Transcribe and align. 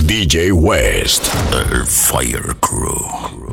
DJ 0.00 0.52
West, 0.52 1.26
el 1.52 1.84
Fire 1.86 2.54
Crew. 2.60 3.47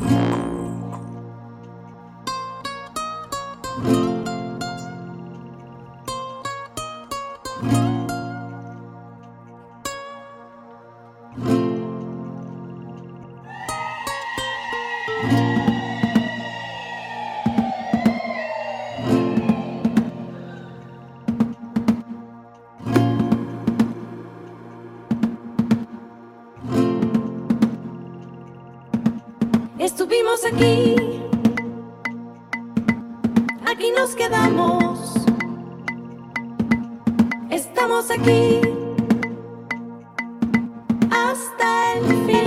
Hasta 41.36 41.92
el 41.94 42.04
fin. 42.26 42.46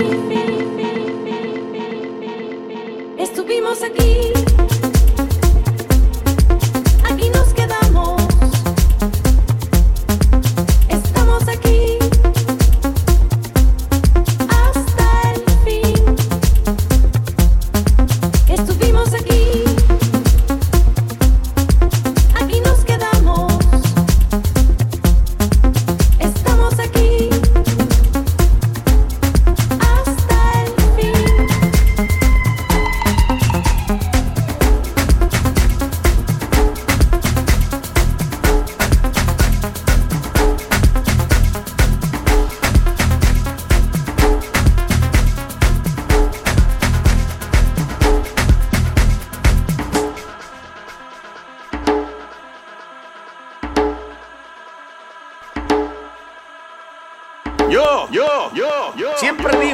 Estuvimos 3.18 3.82
aquí, 3.82 4.39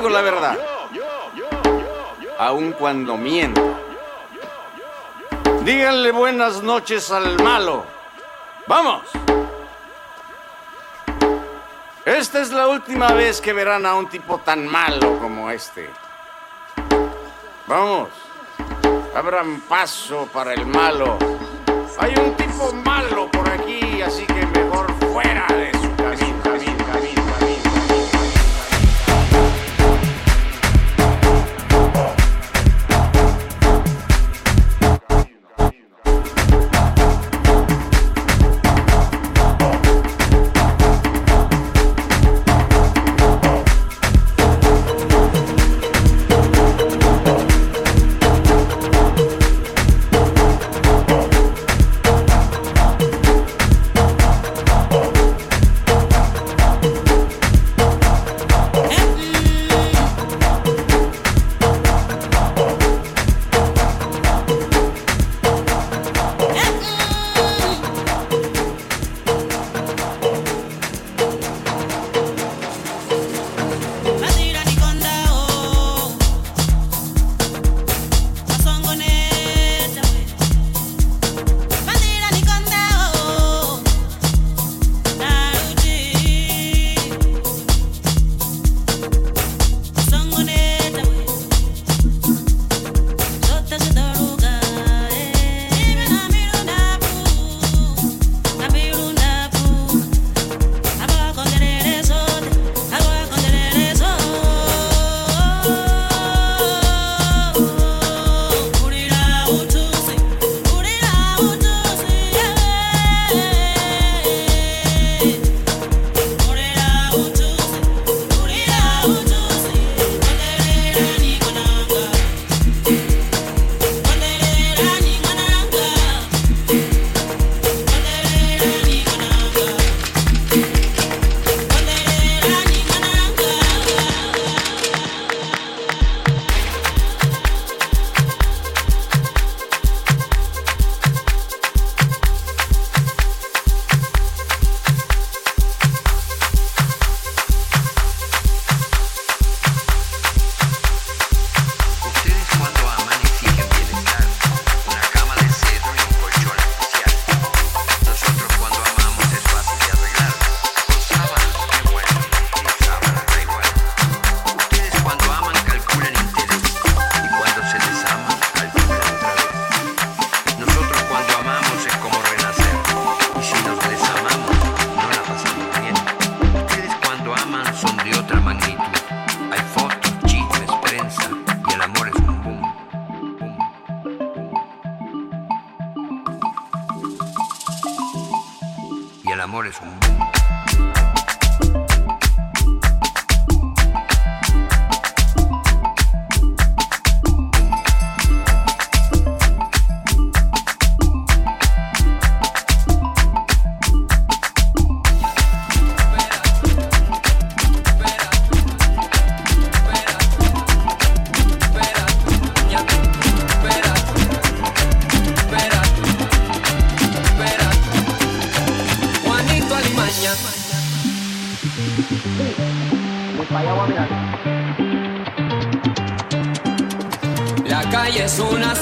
la 0.09 0.21
verdad. 0.23 0.59
Aun 2.39 2.73
cuando 2.73 3.17
miento. 3.17 3.63
Díganle 5.63 6.13
buenas 6.13 6.63
noches 6.63 7.11
al 7.11 7.43
malo. 7.43 7.85
¡Vamos! 8.67 9.03
Esta 12.05 12.41
es 12.41 12.53
la 12.53 12.69
última 12.69 13.13
vez 13.13 13.41
que 13.41 13.53
verán 13.53 13.85
a 13.85 13.95
un 13.95 14.09
tipo 14.09 14.39
tan 14.39 14.67
malo 14.67 15.19
como 15.19 15.51
este. 15.51 15.91
Vamos. 17.67 18.11
Abran 19.15 19.61
paso 19.63 20.29
para 20.33 20.55
el 20.55 20.67
malo. 20.67 21.19
Hay 21.99 22.15
un 22.17 22.37
tipo 22.37 22.73
malo 22.73 23.29
por 23.31 23.49
aquí, 23.49 24.03
así 24.03 24.25
que 24.27 24.47
mejor 24.47 24.93
fuera 25.11 25.47
de 25.49 25.76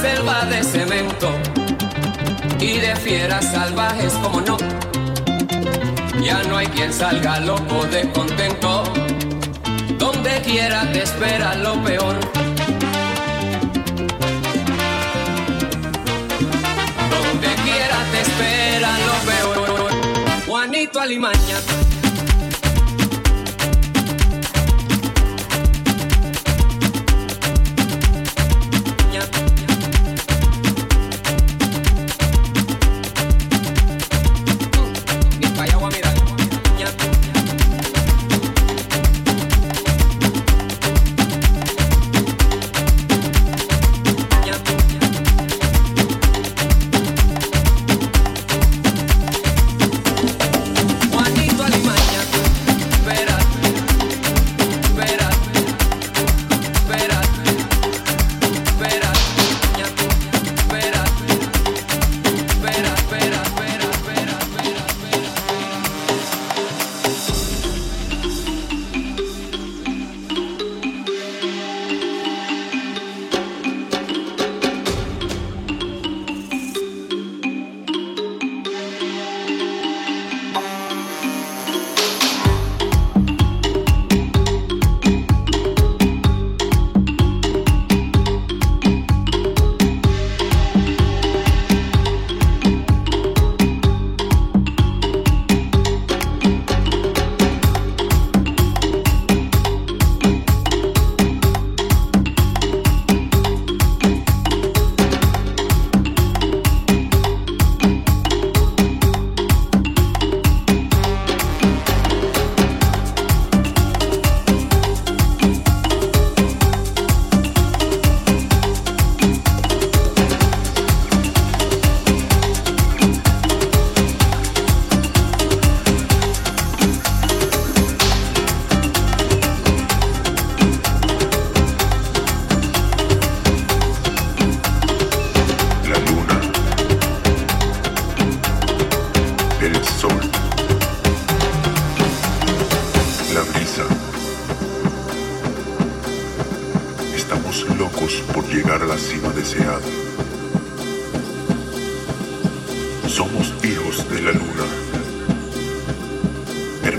selva 0.05 0.45
de 0.45 0.63
cemento 0.63 1.31
y 2.61 2.73
de 2.79 2.95
fieras 2.97 3.51
salvajes 3.51 4.13
como 4.23 4.43
no. 4.43 4.59
Ya 6.23 6.43
no 6.43 6.59
hay 6.59 6.67
quien 6.67 6.93
salga 6.93 7.41
loco 7.41 7.87
de 7.87 8.03
contento. 8.13 8.85
Donde 9.99 10.43
quiera 10.43 10.83
te 10.93 11.05
espera 11.05 11.55
lo 11.55 11.83
peor. 11.83 12.17
Donde 17.15 17.51
quiera 17.67 17.99
te 18.13 18.21
espera 18.27 18.91
lo 19.09 19.17
peor. 19.31 19.91
Juanito 20.47 21.01
Alimaña. 21.01 21.94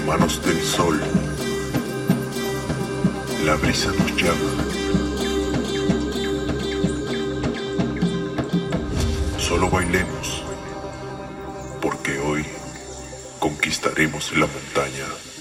Hermanos 0.08 0.40
del 0.46 0.62
sol. 0.62 1.02
La 3.44 3.56
brisa 3.56 3.92
nos 3.98 4.16
llama. 4.16 4.52
Solo 9.40 9.68
bailemos, 9.72 10.44
porque 11.82 12.20
hoy 12.20 12.46
conquistaremos 13.40 14.32
la 14.38 14.46
montaña. 14.46 15.35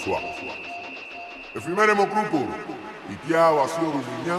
François. 0.00 0.56
El 1.54 1.60
primer 1.60 1.90
hemocrupo, 1.90 2.46
y 3.10 3.28
te 3.28 3.36
ha 3.36 3.50
vacío 3.50 3.92
de 3.92 4.32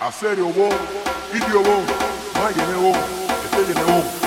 a 0.00 0.12
serio 0.12 0.46
vos, 0.46 0.74
y 1.32 1.38
te 1.40 1.52
vos, 1.52 2.96
de 3.74 3.84
vos. 3.84 4.21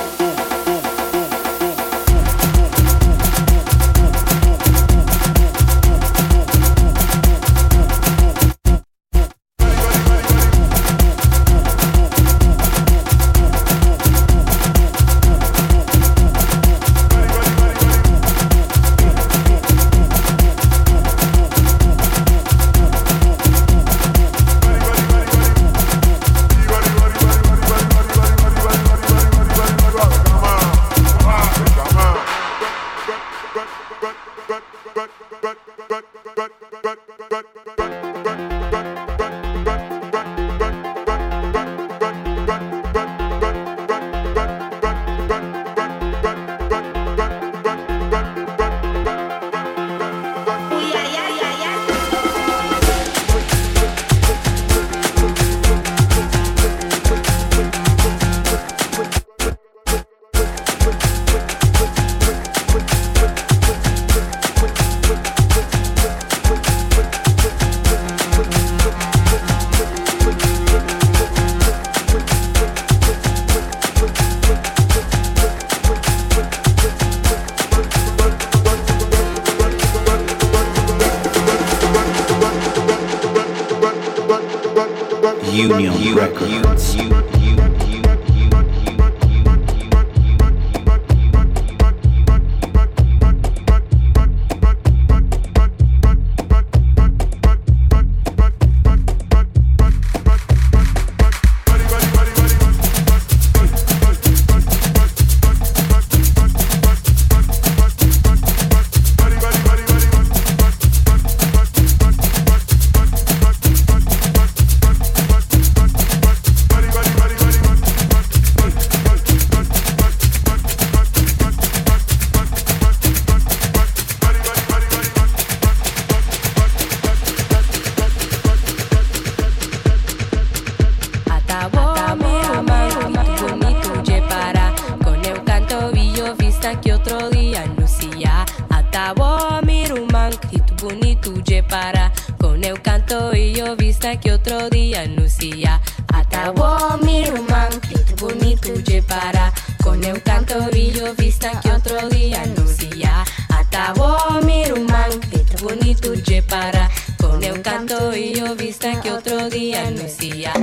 Con 157.20 157.44
el 157.44 157.61
canto 157.61 158.15
y 158.15 158.33
yo 158.33 158.55
vista 158.55 159.01
que 159.01 159.11
otro 159.11 159.50
día 159.50 159.91
no 159.91 160.05
hacía. 160.05 160.53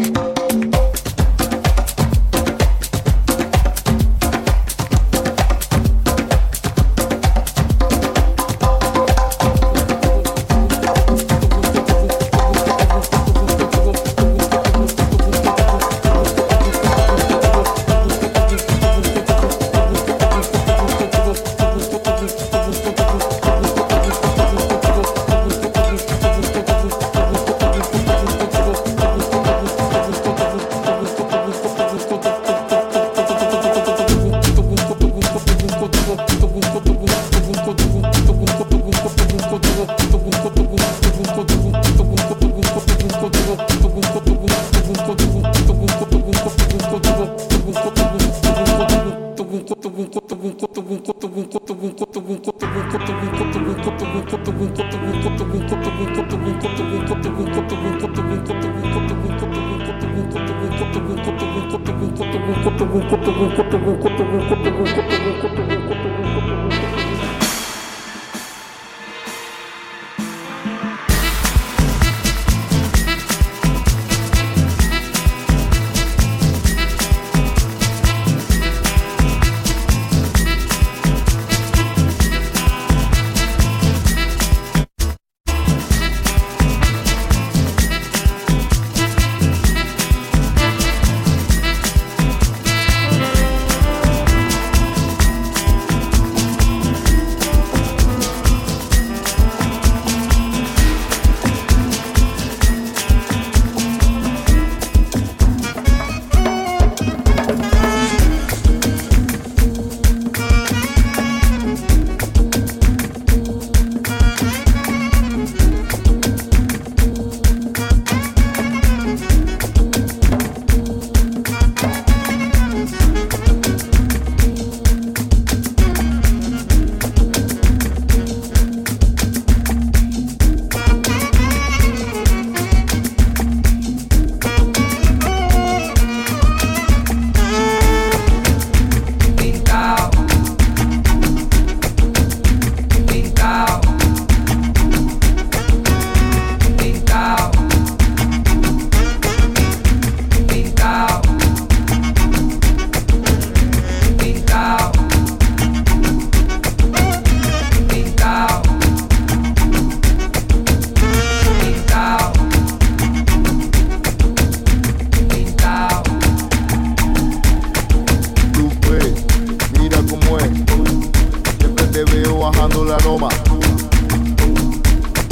quemando 172.62 172.84
la 172.84 172.94
aroma. 172.94 173.28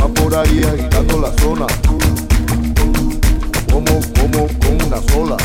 Va 0.01 0.09
por 0.09 0.35
ahí 0.35 0.63
agitando 0.65 1.19
la 1.21 1.31
zona. 1.39 1.67
Como, 3.71 4.01
como, 4.19 4.49
como 4.59 4.87
una 4.87 5.01
sola. 5.13 5.37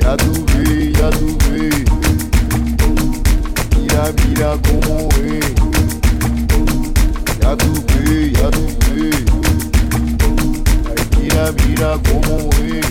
Ya 0.00 0.16
tú 0.16 0.46
ves, 0.54 0.92
ya 0.98 1.10
tú. 1.10 1.36
Mira, 3.76 4.12
mira 4.26 4.56
cómo 4.66 5.08
es. 5.24 5.44
Ya 7.40 7.56
tú 7.56 7.84
ves, 7.88 8.32
ya 8.32 8.50
tú 8.50 8.66
mira, 11.18 11.52
mira 11.66 11.98
cómo 12.08 12.50
es. 12.64 12.86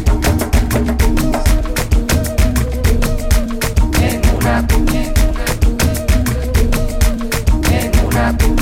En 4.01 4.21
una 4.35 4.67
Chapo. 8.21 8.60